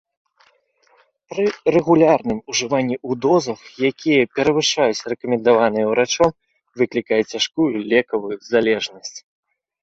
[1.33, 1.43] Пры
[1.75, 3.59] рэгулярным ужыванні ў дозах,
[3.89, 6.29] якія перавышаюць рэкамендаваныя ўрачом,
[6.83, 9.15] выклікае цяжкую лекавую залежнасць.